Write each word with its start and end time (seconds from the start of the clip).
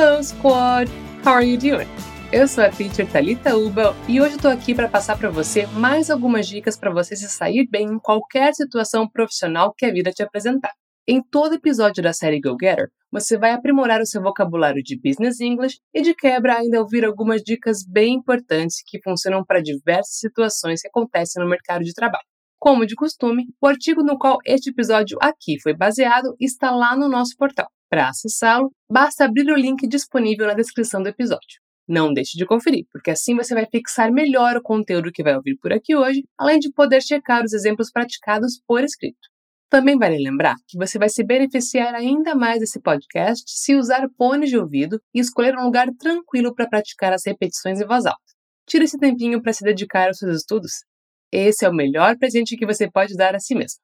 Hello, 0.00 0.22
squad! 0.22 0.88
How 1.22 1.34
are 1.34 1.44
you 1.44 1.58
doing? 1.58 1.86
Eu 2.32 2.48
sou 2.48 2.64
a 2.64 2.70
teacher 2.70 3.06
Thalita 3.06 3.54
Uba 3.54 3.94
e 4.08 4.18
hoje 4.18 4.36
estou 4.36 4.50
aqui 4.50 4.74
para 4.74 4.88
passar 4.88 5.18
para 5.18 5.28
você 5.28 5.66
mais 5.66 6.08
algumas 6.08 6.48
dicas 6.48 6.74
para 6.74 6.90
você 6.90 7.14
se 7.14 7.28
sair 7.28 7.68
bem 7.68 7.86
em 7.86 7.98
qualquer 7.98 8.54
situação 8.54 9.06
profissional 9.06 9.74
que 9.76 9.84
a 9.84 9.92
vida 9.92 10.10
te 10.10 10.22
apresentar. 10.22 10.72
Em 11.06 11.22
todo 11.22 11.56
episódio 11.56 12.02
da 12.02 12.14
série 12.14 12.40
Go 12.40 12.56
Getter, 12.58 12.88
você 13.12 13.36
vai 13.36 13.50
aprimorar 13.50 14.00
o 14.00 14.06
seu 14.06 14.22
vocabulário 14.22 14.82
de 14.82 14.98
Business 14.98 15.38
English 15.38 15.76
e 15.92 16.00
de 16.00 16.14
quebra 16.14 16.56
ainda 16.56 16.80
ouvir 16.80 17.04
algumas 17.04 17.42
dicas 17.42 17.84
bem 17.86 18.14
importantes 18.14 18.76
que 18.86 19.02
funcionam 19.02 19.44
para 19.44 19.60
diversas 19.60 20.16
situações 20.16 20.80
que 20.80 20.88
acontecem 20.88 21.44
no 21.44 21.50
mercado 21.50 21.84
de 21.84 21.92
trabalho. 21.92 22.29
Como 22.62 22.84
de 22.84 22.94
costume, 22.94 23.46
o 23.58 23.66
artigo 23.66 24.02
no 24.02 24.18
qual 24.18 24.36
este 24.44 24.68
episódio 24.68 25.16
aqui 25.22 25.58
foi 25.62 25.72
baseado 25.72 26.36
está 26.38 26.70
lá 26.70 26.94
no 26.94 27.08
nosso 27.08 27.34
portal. 27.34 27.66
Para 27.88 28.10
acessá-lo, 28.10 28.70
basta 28.86 29.24
abrir 29.24 29.50
o 29.50 29.56
link 29.56 29.88
disponível 29.88 30.46
na 30.46 30.52
descrição 30.52 31.02
do 31.02 31.08
episódio. 31.08 31.58
Não 31.88 32.12
deixe 32.12 32.36
de 32.36 32.44
conferir, 32.44 32.84
porque 32.92 33.10
assim 33.10 33.34
você 33.34 33.54
vai 33.54 33.64
fixar 33.64 34.12
melhor 34.12 34.58
o 34.58 34.62
conteúdo 34.62 35.10
que 35.10 35.22
vai 35.22 35.34
ouvir 35.36 35.56
por 35.56 35.72
aqui 35.72 35.96
hoje, 35.96 36.22
além 36.38 36.58
de 36.58 36.70
poder 36.70 37.02
checar 37.02 37.42
os 37.42 37.54
exemplos 37.54 37.90
praticados 37.90 38.60
por 38.66 38.84
escrito. 38.84 39.30
Também 39.70 39.96
vale 39.96 40.18
lembrar 40.18 40.56
que 40.68 40.76
você 40.76 40.98
vai 40.98 41.08
se 41.08 41.24
beneficiar 41.24 41.94
ainda 41.94 42.34
mais 42.34 42.60
desse 42.60 42.78
podcast 42.78 43.42
se 43.46 43.74
usar 43.74 44.06
fones 44.18 44.50
de 44.50 44.58
ouvido 44.58 45.00
e 45.14 45.20
escolher 45.20 45.56
um 45.56 45.64
lugar 45.64 45.88
tranquilo 45.98 46.54
para 46.54 46.68
praticar 46.68 47.14
as 47.14 47.24
repetições 47.24 47.80
em 47.80 47.86
voz 47.86 48.04
alta. 48.04 48.20
Tire 48.68 48.84
esse 48.84 48.98
tempinho 48.98 49.40
para 49.40 49.54
se 49.54 49.64
dedicar 49.64 50.08
aos 50.08 50.18
seus 50.18 50.36
estudos. 50.36 50.89
Esse 51.32 51.64
é 51.64 51.68
o 51.68 51.74
melhor 51.74 52.16
presente 52.18 52.56
que 52.56 52.66
você 52.66 52.90
pode 52.90 53.14
dar 53.14 53.34
a 53.34 53.40
si 53.40 53.54
mesmo. 53.54 53.80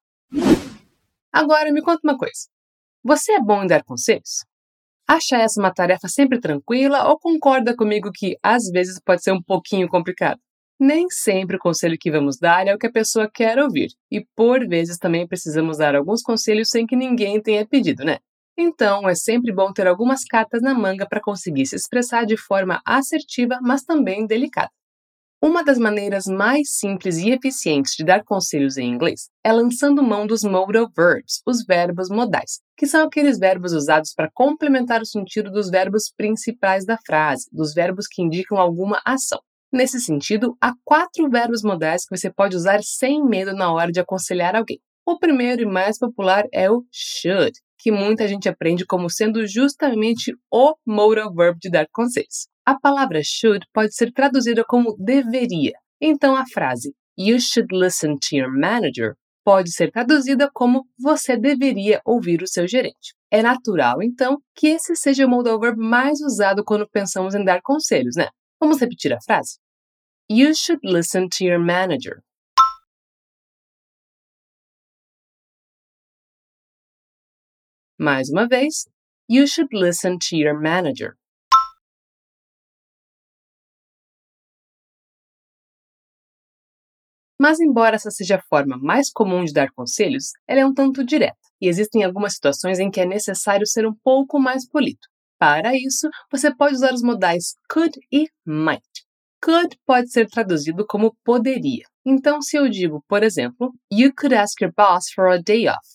Agora 1.32 1.72
me 1.72 1.82
conta 1.82 2.00
uma 2.02 2.16
coisa. 2.18 2.48
Você 3.04 3.32
é 3.32 3.40
bom 3.40 3.62
em 3.62 3.66
dar 3.66 3.84
conselhos? 3.84 4.44
Acha 5.08 5.36
essa 5.36 5.60
uma 5.60 5.72
tarefa 5.72 6.08
sempre 6.08 6.40
tranquila 6.40 7.08
ou 7.08 7.18
concorda 7.18 7.76
comigo 7.76 8.10
que 8.12 8.36
às 8.42 8.68
vezes 8.70 9.00
pode 9.00 9.22
ser 9.22 9.32
um 9.32 9.42
pouquinho 9.42 9.88
complicado? 9.88 10.40
Nem 10.78 11.08
sempre 11.08 11.56
o 11.56 11.60
conselho 11.60 11.96
que 11.98 12.10
vamos 12.10 12.36
dar 12.38 12.66
é 12.66 12.74
o 12.74 12.78
que 12.78 12.86
a 12.86 12.92
pessoa 12.92 13.30
quer 13.32 13.58
ouvir, 13.58 13.88
e 14.10 14.26
por 14.34 14.66
vezes 14.66 14.98
também 14.98 15.26
precisamos 15.26 15.78
dar 15.78 15.94
alguns 15.94 16.20
conselhos 16.22 16.68
sem 16.68 16.86
que 16.86 16.96
ninguém 16.96 17.40
tenha 17.40 17.66
pedido, 17.66 18.04
né? 18.04 18.18
Então, 18.58 19.08
é 19.08 19.14
sempre 19.14 19.52
bom 19.52 19.72
ter 19.72 19.86
algumas 19.86 20.24
cartas 20.24 20.60
na 20.60 20.74
manga 20.74 21.06
para 21.08 21.20
conseguir 21.20 21.66
se 21.66 21.76
expressar 21.76 22.26
de 22.26 22.36
forma 22.36 22.82
assertiva, 22.84 23.58
mas 23.62 23.84
também 23.84 24.26
delicada. 24.26 24.70
Uma 25.42 25.62
das 25.62 25.78
maneiras 25.78 26.24
mais 26.24 26.70
simples 26.70 27.18
e 27.18 27.30
eficientes 27.30 27.92
de 27.94 28.02
dar 28.02 28.24
conselhos 28.24 28.78
em 28.78 28.88
inglês 28.88 29.28
é 29.44 29.52
lançando 29.52 30.02
mão 30.02 30.26
dos 30.26 30.42
modal 30.42 30.90
verbs, 30.96 31.42
os 31.46 31.62
verbos 31.62 32.08
modais, 32.08 32.60
que 32.74 32.86
são 32.86 33.06
aqueles 33.06 33.38
verbos 33.38 33.74
usados 33.74 34.14
para 34.14 34.30
complementar 34.32 35.02
o 35.02 35.06
sentido 35.06 35.50
dos 35.50 35.68
verbos 35.68 36.10
principais 36.16 36.86
da 36.86 36.96
frase, 37.04 37.48
dos 37.52 37.74
verbos 37.74 38.06
que 38.06 38.22
indicam 38.22 38.56
alguma 38.56 38.98
ação. 39.04 39.38
Nesse 39.70 40.00
sentido, 40.00 40.56
há 40.58 40.72
quatro 40.82 41.28
verbos 41.28 41.62
modais 41.62 42.06
que 42.06 42.16
você 42.16 42.32
pode 42.32 42.56
usar 42.56 42.82
sem 42.82 43.22
medo 43.22 43.52
na 43.52 43.70
hora 43.70 43.92
de 43.92 44.00
aconselhar 44.00 44.56
alguém. 44.56 44.80
O 45.04 45.18
primeiro 45.18 45.60
e 45.60 45.66
mais 45.66 45.98
popular 45.98 46.46
é 46.50 46.70
o 46.70 46.82
should, 46.90 47.52
que 47.78 47.92
muita 47.92 48.26
gente 48.26 48.48
aprende 48.48 48.86
como 48.86 49.10
sendo 49.10 49.46
justamente 49.46 50.34
o 50.50 50.74
modal 50.86 51.32
verb 51.34 51.58
de 51.60 51.68
dar 51.68 51.86
conselhos. 51.92 52.48
A 52.66 52.78
palavra 52.78 53.20
should 53.22 53.64
pode 53.72 53.94
ser 53.94 54.12
traduzida 54.12 54.64
como 54.64 54.96
deveria. 54.98 55.72
Então 56.00 56.34
a 56.34 56.44
frase 56.46 56.92
You 57.16 57.40
should 57.40 57.72
listen 57.72 58.18
to 58.18 58.36
your 58.36 58.50
manager 58.50 59.16
pode 59.42 59.72
ser 59.72 59.92
traduzida 59.92 60.50
como 60.52 60.84
você 60.98 61.36
deveria 61.36 62.00
ouvir 62.04 62.42
o 62.42 62.48
seu 62.48 62.66
gerente. 62.66 63.14
É 63.30 63.40
natural, 63.40 64.02
então, 64.02 64.38
que 64.54 64.66
esse 64.66 64.96
seja 64.96 65.24
o 65.24 65.30
modal 65.30 65.58
verb 65.58 65.78
mais 65.78 66.20
usado 66.20 66.64
quando 66.64 66.88
pensamos 66.90 67.34
em 67.34 67.44
dar 67.44 67.62
conselhos, 67.62 68.16
né? 68.16 68.28
Vamos 68.60 68.80
repetir 68.80 69.12
a 69.12 69.20
frase? 69.20 69.58
You 70.28 70.54
should 70.54 70.80
listen 70.84 71.28
to 71.28 71.44
your 71.44 71.60
manager. 71.60 72.20
Mais 77.98 78.28
uma 78.28 78.46
vez, 78.46 78.88
you 79.30 79.46
should 79.46 79.72
listen 79.72 80.18
to 80.18 80.36
your 80.36 80.60
manager. 80.60 81.16
Mas, 87.38 87.60
embora 87.60 87.96
essa 87.96 88.10
seja 88.10 88.36
a 88.36 88.42
forma 88.48 88.78
mais 88.78 89.10
comum 89.10 89.44
de 89.44 89.52
dar 89.52 89.70
conselhos, 89.72 90.30
ela 90.48 90.60
é 90.60 90.66
um 90.66 90.72
tanto 90.74 91.04
direta, 91.04 91.36
e 91.60 91.68
existem 91.68 92.02
algumas 92.02 92.34
situações 92.34 92.78
em 92.78 92.90
que 92.90 93.00
é 93.00 93.06
necessário 93.06 93.66
ser 93.66 93.86
um 93.86 93.94
pouco 94.02 94.38
mais 94.38 94.66
polido. 94.68 95.00
Para 95.38 95.76
isso, 95.76 96.08
você 96.30 96.54
pode 96.54 96.76
usar 96.76 96.94
os 96.94 97.02
modais 97.02 97.56
could 97.70 97.98
e 98.10 98.26
might. 98.46 98.82
Could 99.42 99.76
pode 99.86 100.10
ser 100.10 100.28
traduzido 100.28 100.86
como 100.88 101.14
poderia. 101.22 101.84
Então, 102.06 102.40
se 102.40 102.56
eu 102.56 102.68
digo, 102.68 103.04
por 103.06 103.22
exemplo, 103.22 103.74
You 103.92 104.12
could 104.14 104.34
ask 104.34 104.60
your 104.60 104.72
boss 104.74 105.10
for 105.14 105.28
a 105.28 105.36
day 105.36 105.68
off. 105.68 105.86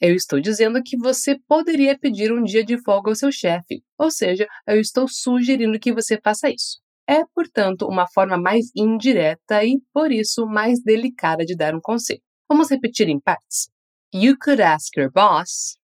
Eu 0.00 0.14
estou 0.14 0.38
dizendo 0.38 0.82
que 0.84 0.98
você 0.98 1.38
poderia 1.48 1.98
pedir 1.98 2.30
um 2.30 2.42
dia 2.42 2.62
de 2.62 2.76
folga 2.82 3.10
ao 3.10 3.16
seu 3.16 3.32
chefe, 3.32 3.82
ou 3.98 4.10
seja, 4.10 4.46
eu 4.66 4.78
estou 4.78 5.08
sugerindo 5.08 5.78
que 5.80 5.94
você 5.94 6.20
faça 6.22 6.50
isso. 6.50 6.83
É, 7.08 7.22
portanto, 7.34 7.86
uma 7.86 8.06
forma 8.08 8.38
mais 8.38 8.70
indireta 8.74 9.62
e, 9.62 9.80
por 9.92 10.10
isso, 10.10 10.46
mais 10.46 10.82
delicada 10.82 11.44
de 11.44 11.54
dar 11.54 11.74
um 11.74 11.80
conselho. 11.80 12.22
Vamos 12.48 12.70
repetir 12.70 13.08
em 13.08 13.20
partes. 13.20 13.68
You 14.14 14.36
could 14.38 14.60
ask 14.60 14.96
your 14.96 15.10
boss 15.10 15.76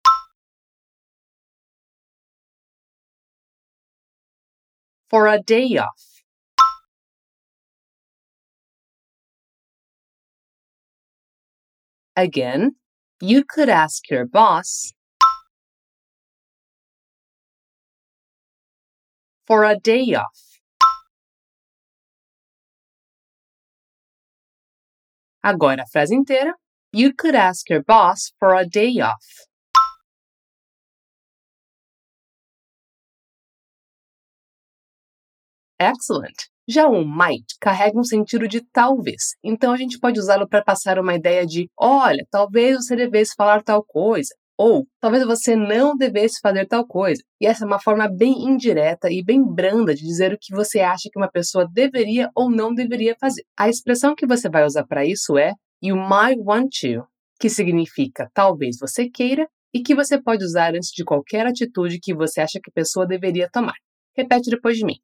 for 5.09 5.28
a 5.28 5.40
day 5.40 5.78
off. 5.78 6.24
Again, 12.16 12.75
you 13.22 13.44
could 13.46 13.69
ask 13.69 14.09
your 14.09 14.25
boss 14.25 14.94
for 19.47 19.63
a 19.66 19.75
day 19.75 20.16
off. 20.16 20.49
Agora 25.42 25.84
a 25.84 25.88
frase 25.88 26.16
inteira. 26.16 26.54
You 26.94 27.14
could 27.16 27.36
ask 27.36 27.70
your 27.70 27.84
boss 27.84 28.32
for 28.40 28.56
a 28.56 28.66
day 28.66 29.00
off. 29.02 29.50
Excellent! 35.80 36.36
Já 36.68 36.88
o 36.88 37.06
might 37.06 37.56
carrega 37.60 37.98
um 37.98 38.04
sentido 38.04 38.48
de 38.48 38.62
talvez, 38.62 39.36
então 39.44 39.72
a 39.72 39.78
gente 39.78 39.98
pode 39.98 40.20
usá-lo 40.20 40.48
para 40.48 40.64
passar 40.64 41.00
uma 41.00 41.16
ideia 41.16 41.46
de: 41.46 41.70
olha, 41.78 42.26
talvez 42.30 42.78
você 42.78 42.96
devesse 42.96 43.34
falar 43.36 43.64
tal 43.64 43.84
coisa, 43.84 44.36
ou 44.59 44.86
talvez 45.00 45.25
você 45.25 45.56
não 45.56 45.96
devesse 45.96 46.42
fazer 46.42 46.68
tal 46.68 46.86
coisa. 46.86 47.24
E 47.40 47.47
essa 47.47 47.64
é 47.64 47.68
uma 47.68 47.80
forma 47.80 48.09
bem 48.09 48.44
indireta 48.44 49.09
e 49.09 49.24
bem 49.24 49.42
branda 49.42 49.96
de 49.96 50.02
dizer 50.02 50.34
o 50.34 50.38
que 50.38 50.53
você 50.53 50.81
acha 50.81 51.08
que 51.09 51.18
uma 51.18 51.31
pessoa 51.31 51.66
deveria 51.72 52.30
ou 52.36 52.52
não 52.52 52.74
deveria 52.74 53.16
fazer. 53.18 53.44
A 53.58 53.70
expressão 53.70 54.14
que 54.14 54.28
você 54.28 54.50
vai 54.50 54.66
usar 54.66 54.86
para 54.86 55.06
isso 55.06 55.38
é 55.38 55.53
you 55.81 55.96
might 55.96 56.42
want 56.46 56.68
to, 56.81 57.08
que 57.40 57.50
significa 57.50 58.30
talvez 58.34 58.75
você 58.78 59.09
queira 59.09 59.47
e 59.74 59.81
que 59.81 59.96
você 59.96 60.22
pode 60.22 60.44
usar 60.44 60.76
antes 60.76 60.90
de 60.90 61.06
qualquer 61.06 61.47
atitude 61.47 61.97
que 61.97 62.14
você 62.14 62.41
acha 62.41 62.59
que 62.62 62.70
a 62.70 62.74
pessoa 62.76 63.08
deveria 63.08 63.50
tomar. 63.50 63.76
Repete 64.14 64.50
depois 64.50 64.78
de 64.78 64.84
mim. 64.84 64.97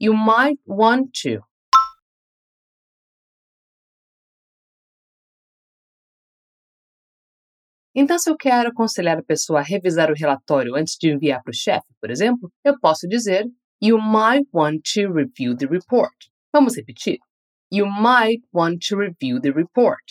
You 0.00 0.14
might 0.14 0.60
want 0.68 1.08
to. 1.24 1.49
Então, 7.94 8.18
se 8.18 8.30
eu 8.30 8.36
quero 8.36 8.68
aconselhar 8.68 9.18
a 9.18 9.22
pessoa 9.22 9.60
a 9.60 9.64
revisar 9.64 10.10
o 10.10 10.14
relatório 10.14 10.76
antes 10.76 10.96
de 10.98 11.10
enviar 11.10 11.42
para 11.42 11.50
o 11.50 11.54
chefe, 11.54 11.86
por 12.00 12.10
exemplo, 12.10 12.50
eu 12.64 12.78
posso 12.78 13.08
dizer 13.08 13.46
You 13.82 13.98
might 13.98 14.46
want 14.52 14.82
to 14.94 15.12
review 15.12 15.56
the 15.56 15.66
report. 15.66 16.14
Vamos 16.52 16.76
repetir. 16.76 17.18
You 17.72 17.86
might 17.86 18.44
want 18.52 18.86
to 18.88 18.96
review 18.96 19.40
the 19.40 19.50
report. 19.50 20.02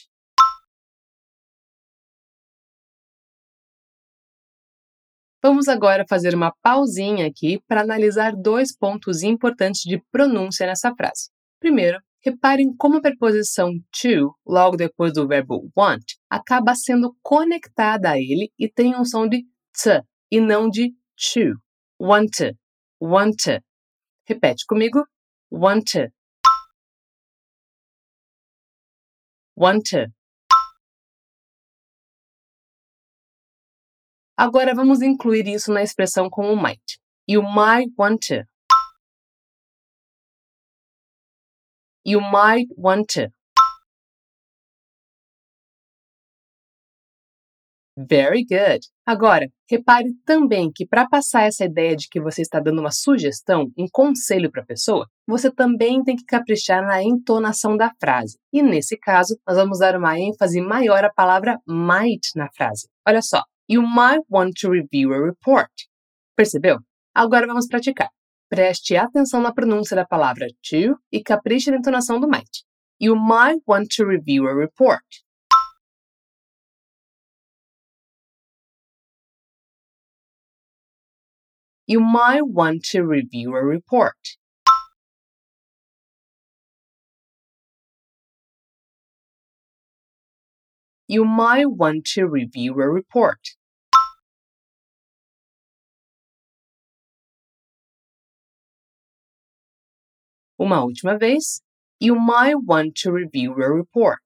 Vamos 5.41 5.69
agora 5.69 6.03
fazer 6.09 6.35
uma 6.35 6.53
pausinha 6.61 7.27
aqui 7.27 7.61
para 7.65 7.81
analisar 7.81 8.33
dois 8.35 8.75
pontos 8.75 9.23
importantes 9.23 9.81
de 9.83 10.01
pronúncia 10.11 10.65
nessa 10.65 10.93
frase. 10.95 11.29
Primeiro, 11.61 11.97
reparem 12.25 12.75
como 12.75 12.97
a 12.97 13.01
preposição 13.01 13.71
to, 14.01 14.35
logo 14.45 14.75
depois 14.75 15.13
do 15.13 15.27
verbo 15.27 15.71
want, 15.77 16.03
acaba 16.29 16.75
sendo 16.75 17.15
conectada 17.21 18.11
a 18.11 18.17
ele 18.17 18.51
e 18.57 18.69
tem 18.69 18.95
um 18.95 19.03
som 19.03 19.27
de 19.27 19.43
t 19.73 20.03
e 20.31 20.39
não 20.39 20.69
de 20.69 20.93
to. 21.15 21.59
Want 21.99 22.55
want. 23.01 23.61
Repete 24.25 24.65
comigo. 24.65 25.05
Want. 25.51 26.11
Want. 29.57 29.89
Agora 34.37 34.73
vamos 34.73 35.01
incluir 35.01 35.47
isso 35.47 35.73
na 35.73 35.83
expressão 35.83 36.29
com 36.29 36.53
o 36.53 36.55
might. 36.55 36.99
You 37.27 37.43
might 37.43 37.91
want 37.97 38.27
to. 38.27 38.45
You 42.05 42.21
might 42.21 42.69
want 42.77 43.13
to. 43.15 43.38
Very 48.07 48.45
good. 48.45 48.79
Agora, 49.05 49.45
repare 49.69 50.13
também 50.25 50.71
que 50.73 50.87
para 50.87 51.09
passar 51.09 51.43
essa 51.43 51.65
ideia 51.65 51.97
de 51.97 52.07
que 52.09 52.21
você 52.21 52.41
está 52.41 52.57
dando 52.57 52.79
uma 52.79 52.91
sugestão, 52.91 53.69
um 53.77 53.87
conselho 53.91 54.49
para 54.49 54.61
a 54.61 54.65
pessoa, 54.65 55.05
você 55.27 55.51
também 55.51 56.01
tem 56.01 56.15
que 56.15 56.23
caprichar 56.23 56.81
na 56.81 57.03
entonação 57.03 57.75
da 57.75 57.91
frase. 57.99 58.37
E 58.53 58.63
nesse 58.63 58.97
caso, 58.97 59.37
nós 59.45 59.57
vamos 59.57 59.79
dar 59.79 59.97
uma 59.97 60.17
ênfase 60.17 60.61
maior 60.61 61.03
à 61.03 61.11
palavra 61.11 61.57
might 61.67 62.25
na 62.37 62.47
frase. 62.55 62.87
Olha 63.05 63.21
só. 63.21 63.43
You 63.69 63.81
might 63.81 64.23
want 64.31 64.53
to 64.61 64.69
review 64.69 65.13
a 65.13 65.17
report. 65.17 65.69
Percebeu? 66.37 66.77
Agora 67.13 67.47
vamos 67.47 67.67
praticar. 67.67 68.09
Preste 68.49 68.95
atenção 68.95 69.41
na 69.41 69.53
pronúncia 69.53 69.95
da 69.95 70.05
palavra 70.05 70.47
to 70.47 70.97
e 71.11 71.21
capriche 71.21 71.69
na 71.69 71.77
entonação 71.77 72.17
do 72.17 72.29
might. 72.29 72.63
You 73.01 73.17
might 73.17 73.61
want 73.67 73.89
to 73.97 74.05
review 74.05 74.47
a 74.47 74.53
report. 74.53 75.03
You 81.89 81.99
might 81.99 82.45
want 82.45 82.83
to 82.83 83.01
review 83.01 83.55
a 83.55 83.65
report. 83.65 84.37
You 91.07 91.25
might 91.25 91.71
want 91.71 92.05
to 92.13 92.27
review 92.27 92.73
a 92.79 92.87
report. 92.87 93.39
Uma 100.59 100.85
última 100.85 101.19
vez. 101.19 101.63
You 101.99 102.13
might 102.13 102.61
want 102.67 102.93
to 102.97 103.11
review 103.11 103.53
a 103.53 103.67
report. 103.67 104.21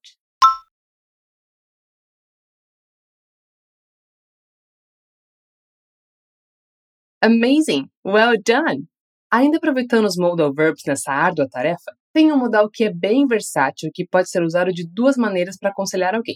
Amazing! 7.23 7.87
Well 8.05 8.35
done! 8.45 8.85
Ainda 9.31 9.55
aproveitando 9.55 10.03
os 10.03 10.17
modal 10.17 10.53
verbs 10.53 10.81
nessa 10.85 11.13
árdua 11.13 11.47
tarefa, 11.49 11.95
tem 12.13 12.33
um 12.33 12.37
modal 12.37 12.69
que 12.69 12.83
é 12.83 12.93
bem 12.93 13.25
versátil 13.25 13.89
que 13.93 14.05
pode 14.05 14.29
ser 14.29 14.43
usado 14.43 14.73
de 14.73 14.85
duas 14.85 15.15
maneiras 15.15 15.55
para 15.57 15.69
aconselhar 15.69 16.13
alguém. 16.13 16.35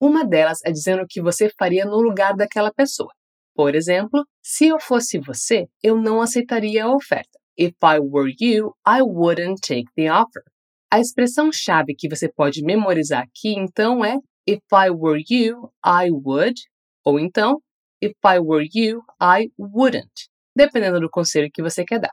Uma 0.00 0.24
delas 0.24 0.60
é 0.64 0.72
dizendo 0.72 1.02
o 1.02 1.06
que 1.06 1.20
você 1.20 1.50
faria 1.58 1.84
no 1.84 2.00
lugar 2.00 2.34
daquela 2.34 2.72
pessoa. 2.72 3.12
Por 3.54 3.74
exemplo, 3.74 4.24
se 4.42 4.68
eu 4.68 4.80
fosse 4.80 5.18
você, 5.18 5.66
eu 5.82 5.94
não 5.94 6.22
aceitaria 6.22 6.86
a 6.86 6.94
oferta. 6.94 7.38
If 7.58 7.74
I 7.84 7.98
were 8.00 8.34
you, 8.40 8.74
I 8.88 9.02
wouldn't 9.02 9.60
take 9.60 9.90
the 9.94 10.10
offer. 10.10 10.42
A 10.90 11.00
expressão-chave 11.00 11.94
que 11.94 12.08
você 12.08 12.32
pode 12.32 12.62
memorizar 12.62 13.24
aqui, 13.24 13.54
então, 13.54 14.02
é 14.02 14.16
If 14.48 14.62
I 14.72 14.88
were 14.88 15.22
you, 15.30 15.70
I 15.84 16.10
would. 16.10 16.58
Ou 17.04 17.20
então, 17.20 17.60
If 18.04 18.12
I 18.22 18.38
were 18.38 18.68
you, 18.70 19.02
I 19.18 19.50
wouldn't. 19.58 20.28
Dependendo 20.54 21.00
do 21.00 21.08
conselho 21.08 21.48
que 21.50 21.62
você 21.62 21.86
quer 21.86 22.00
dar. 22.00 22.10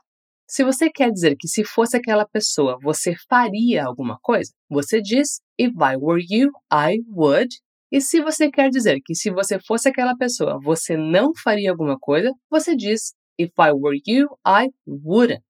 Se 0.48 0.64
você 0.64 0.90
quer 0.90 1.10
dizer 1.10 1.36
que 1.38 1.46
se 1.46 1.64
fosse 1.64 1.98
aquela 1.98 2.26
pessoa 2.26 2.78
você 2.82 3.14
faria 3.28 3.84
alguma 3.84 4.18
coisa, 4.22 4.50
você 4.70 5.02
diz 5.02 5.42
If 5.60 5.74
I 5.74 5.96
were 6.00 6.24
you, 6.26 6.50
I 6.72 7.00
would. 7.14 7.54
E 7.90 8.00
se 8.00 8.22
você 8.22 8.50
quer 8.50 8.70
dizer 8.70 9.02
que 9.04 9.14
se 9.14 9.30
você 9.30 9.58
fosse 9.60 9.90
aquela 9.90 10.16
pessoa 10.16 10.58
você 10.58 10.96
não 10.96 11.34
faria 11.34 11.70
alguma 11.70 11.98
coisa, 11.98 12.32
você 12.50 12.74
diz 12.74 13.12
If 13.38 13.52
I 13.58 13.72
were 13.72 14.00
you, 14.06 14.28
I 14.46 14.70
wouldn't. 14.86 15.42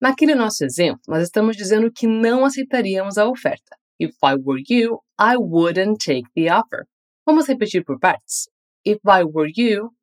Naquele 0.00 0.34
nosso 0.34 0.64
exemplo, 0.64 1.00
nós 1.06 1.22
estamos 1.22 1.56
dizendo 1.56 1.92
que 1.92 2.08
não 2.08 2.44
aceitaríamos 2.44 3.18
a 3.18 3.28
oferta. 3.28 3.76
If 4.00 4.16
I 4.20 4.34
were 4.34 4.64
you, 4.68 4.98
I 5.16 5.36
wouldn't 5.36 6.04
take 6.04 6.28
the 6.34 6.52
offer. 6.52 6.86
Vamos 7.24 7.46
repetir 7.46 7.84
por 7.84 8.00
partes. 8.00 8.48
If 8.86 9.00
I 9.04 9.24
were 9.24 9.48
you, 9.52 9.96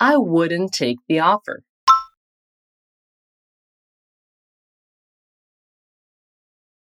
I 0.00 0.16
wouldn't 0.16 0.72
take 0.72 0.98
the 1.08 1.20
offer. 1.20 1.62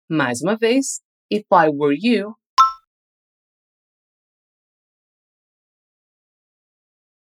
Mais 0.09 0.41
uma 0.43 0.57
vez, 0.57 1.01
if 1.29 1.43
I 1.51 1.69
were 1.71 1.93
you, 1.93 2.37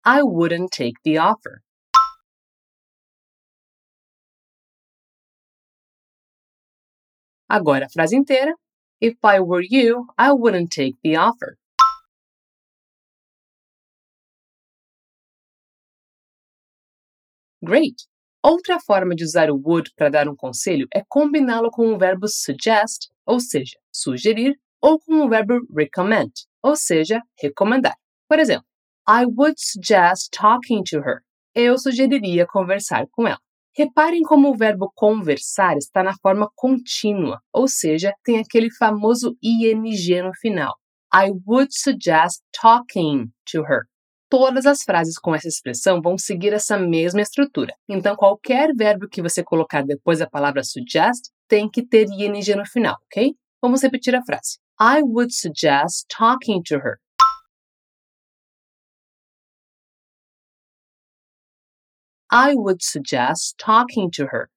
I 0.05 0.23
wouldn't 0.25 0.73
take 0.73 0.97
the 1.05 1.19
offer. 1.19 1.63
Agora 7.49 7.87
a 7.87 7.89
frase 7.89 8.17
inteira. 8.17 8.55
If 9.01 9.17
I 9.23 9.41
were 9.41 9.63
you, 9.63 10.07
I 10.19 10.33
wouldn't 10.33 10.71
take 10.71 10.97
the 11.05 11.17
offer. 11.17 11.57
Great! 17.63 17.97
Outra 18.45 18.81
forma 18.81 19.15
de 19.15 19.25
usar 19.25 19.51
o 19.51 19.57
would 19.57 19.93
para 19.97 20.09
dar 20.09 20.29
um 20.29 20.35
conselho 20.35 20.87
é 20.95 21.03
combiná-lo 21.09 21.71
com 21.71 21.93
o 21.93 21.99
verbo 21.99 22.27
suggest, 22.29 23.09
ou 23.27 23.41
seja, 23.41 23.77
sugerir, 23.93 24.57
ou 24.81 24.99
com 24.99 25.25
o 25.25 25.29
verbo 25.29 25.61
recommend, 25.77 26.33
ou 26.63 26.77
seja, 26.77 27.21
recomendar. 27.41 27.97
Por 28.29 28.39
exemplo, 28.39 28.67
I 29.09 29.25
would 29.27 29.55
suggest 29.59 30.31
talking 30.33 30.83
to 30.85 30.99
her. 30.99 31.23
Eu 31.55 31.79
sugeriria 31.79 32.47
conversar 32.47 33.07
com 33.11 33.27
ela. 33.27 33.41
Reparem 33.79 34.23
como 34.23 34.51
o 34.51 34.57
verbo 34.57 34.91
conversar 34.93 35.77
está 35.77 36.03
na 36.03 36.13
forma 36.21 36.51
contínua, 36.57 37.39
ou 37.53 37.69
seja, 37.69 38.13
tem 38.25 38.41
aquele 38.41 38.73
famoso 38.73 39.37
ing 39.41 40.21
no 40.21 40.33
final. 40.41 40.75
I 41.15 41.31
would 41.47 41.73
suggest 41.73 42.43
talking 42.61 43.29
to 43.53 43.63
her. 43.63 43.83
Todas 44.29 44.67
as 44.67 44.83
frases 44.83 45.17
com 45.17 45.33
essa 45.33 45.47
expressão 45.47 46.03
vão 46.03 46.19
seguir 46.19 46.53
essa 46.53 46.77
mesma 46.77 47.21
estrutura. 47.21 47.73
Então, 47.89 48.17
qualquer 48.17 48.75
verbo 48.75 49.07
que 49.09 49.23
você 49.23 49.45
colocar 49.45 49.85
depois 49.85 50.19
da 50.19 50.29
palavra 50.29 50.65
suggest 50.65 51.31
tem 51.47 51.71
que 51.71 51.87
ter 51.87 52.09
ing 52.09 52.57
no 52.57 52.67
final, 52.67 52.97
ok? 53.07 53.33
Vamos 53.63 53.81
repetir 53.85 54.13
a 54.17 54.25
frase. 54.25 54.59
I 54.81 55.03
would 55.03 55.33
suggest 55.33 56.05
talking 56.09 56.63
to 56.65 56.79
her. 56.79 56.99
I 62.31 62.55
would 62.55 62.83
suggest 62.83 63.57
talking 63.59 64.11
to 64.13 64.27
her. 64.27 64.51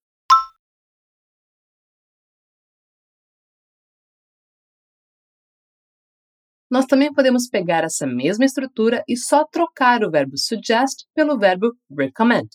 Nós 6.69 6.85
também 6.85 7.13
podemos 7.13 7.49
pegar 7.49 7.83
essa 7.83 8.07
mesma 8.07 8.45
estrutura 8.45 9.03
e 9.07 9.17
só 9.17 9.45
trocar 9.45 10.03
o 10.03 10.09
verbo 10.09 10.37
suggest 10.37 11.05
pelo 11.13 11.37
verbo 11.37 11.73
recommend. 11.97 12.49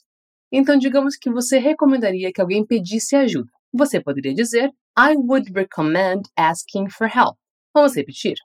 Então, 0.51 0.79
digamos 0.79 1.17
que 1.17 1.31
você 1.31 1.59
recomendaria 1.59 2.33
que 2.33 2.41
alguém 2.41 2.65
pedisse 2.65 3.15
ajuda. 3.15 3.51
Você 3.75 4.01
poderia 4.03 4.35
dizer 4.35 4.71
I 4.99 5.17
would 5.17 5.53
recommend 5.53 6.23
asking 6.37 6.89
for 6.89 7.07
help. 7.07 7.37
Vamos 7.75 7.95
repetir. 7.95 8.37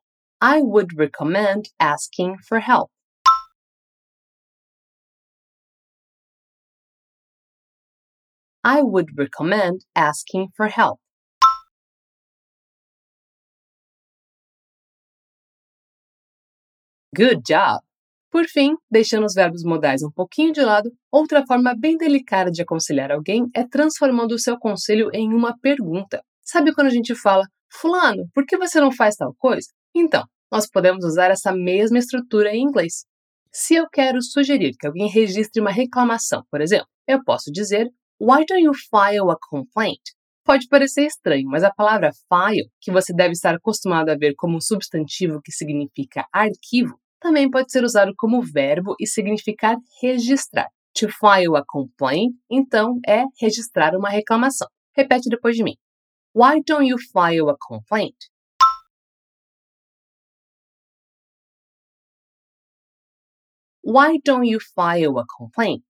I 0.44 0.62
would 0.62 0.94
recommend 0.98 1.70
asking 1.80 2.36
for 2.48 2.60
help. 2.60 2.90
I 8.64 8.82
would 8.84 9.12
recommend 9.18 9.86
asking 9.96 10.50
for 10.56 10.68
help. 10.68 11.00
Good 17.16 17.42
job! 17.46 17.82
Por 18.32 18.46
fim, 18.46 18.76
deixando 18.90 19.26
os 19.26 19.34
verbos 19.34 19.64
modais 19.64 20.04
um 20.04 20.12
pouquinho 20.12 20.54
de 20.54 20.62
lado, 20.62 20.92
outra 21.12 21.44
forma 21.46 21.76
bem 21.76 21.98
delicada 21.98 22.50
de 22.50 22.62
aconselhar 22.62 23.12
alguém 23.12 23.50
é 23.54 23.68
transformando 23.68 24.34
o 24.34 24.40
seu 24.40 24.58
conselho 24.58 25.10
em 25.12 25.34
uma 25.34 25.58
pergunta. 25.60 26.24
Sabe 26.42 26.74
quando 26.74 26.88
a 26.88 26.92
gente 26.92 27.14
fala, 27.16 27.46
Fulano, 27.70 28.30
por 28.34 28.46
que 28.46 28.58
você 28.58 28.80
não 28.80 28.92
faz 28.92 29.16
tal 29.16 29.36
coisa? 29.38 29.68
Então, 29.94 30.24
nós 30.52 30.70
podemos 30.70 31.04
usar 31.04 31.32
essa 31.32 31.52
mesma 31.52 31.98
estrutura 31.98 32.54
em 32.54 32.62
inglês. 32.62 33.06
Se 33.52 33.76
eu 33.76 33.90
quero 33.90 34.22
sugerir 34.22 34.76
que 34.80 34.88
alguém 34.88 35.10
registre 35.10 35.60
uma 35.62 35.72
reclamação, 35.72 36.44
por 36.50 36.62
exemplo, 36.62 36.88
eu 37.08 37.22
posso 37.24 37.52
dizer 37.52 37.90
Why 38.24 38.46
don't 38.46 38.62
you 38.62 38.74
file 38.76 39.32
a 39.32 39.36
complaint? 39.50 40.00
Pode 40.46 40.68
parecer 40.68 41.08
estranho, 41.08 41.50
mas 41.50 41.64
a 41.64 41.74
palavra 41.74 42.12
file, 42.30 42.70
que 42.80 42.92
você 42.92 43.12
deve 43.12 43.32
estar 43.32 43.56
acostumado 43.56 44.10
a 44.10 44.16
ver 44.16 44.36
como 44.36 44.58
um 44.58 44.62
substantivo 44.62 45.42
que 45.44 45.52
significa 45.52 46.28
arquivo, 46.32 47.00
também 47.20 47.50
pode 47.50 47.72
ser 47.72 47.84
usado 47.84 48.14
como 48.16 48.44
verbo 48.44 48.96
e 49.00 49.08
significar 49.08 49.76
registrar. 50.04 50.68
To 51.00 51.08
file 51.10 51.58
a 51.58 51.64
complaint, 51.66 52.36
então, 52.48 53.00
é 53.08 53.24
registrar 53.42 53.96
uma 53.96 54.10
reclamação. 54.10 54.68
Repete 54.96 55.28
depois 55.28 55.56
de 55.56 55.64
mim. 55.64 55.76
Why 56.36 56.62
don't 56.64 56.88
you 56.88 56.98
file 57.00 57.50
a 57.50 57.56
complaint? 57.60 58.18
Why 63.84 64.20
don't 64.24 64.48
you 64.48 64.60
file 64.76 65.18
a 65.18 65.26
complaint? 65.28 65.84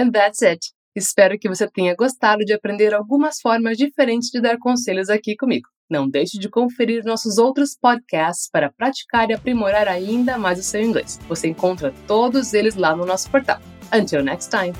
And 0.00 0.12
that's 0.12 0.40
it. 0.40 0.60
Espero 0.96 1.38
que 1.38 1.46
você 1.46 1.68
tenha 1.68 1.94
gostado 1.94 2.42
de 2.42 2.54
aprender 2.54 2.94
algumas 2.94 3.38
formas 3.38 3.76
diferentes 3.76 4.30
de 4.30 4.40
dar 4.40 4.56
conselhos 4.58 5.10
aqui 5.10 5.36
comigo. 5.36 5.68
Não 5.90 6.08
deixe 6.08 6.38
de 6.38 6.48
conferir 6.48 7.04
nossos 7.04 7.36
outros 7.36 7.76
podcasts 7.78 8.48
para 8.50 8.72
praticar 8.72 9.28
e 9.28 9.34
aprimorar 9.34 9.88
ainda 9.88 10.38
mais 10.38 10.58
o 10.58 10.62
seu 10.62 10.80
inglês. 10.80 11.20
Você 11.28 11.48
encontra 11.48 11.92
todos 12.06 12.54
eles 12.54 12.76
lá 12.76 12.96
no 12.96 13.04
nosso 13.04 13.30
portal. 13.30 13.60
Until 13.92 14.22
next 14.22 14.50
time! 14.50 14.72